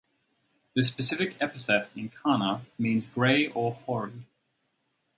[0.73, 4.25] The specific epithet ("incana") means "grey or hoary".